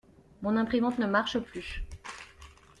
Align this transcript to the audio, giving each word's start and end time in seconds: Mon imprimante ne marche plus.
Mon 0.41 0.57
imprimante 0.57 0.97
ne 0.97 1.05
marche 1.05 1.37
plus. 1.37 1.83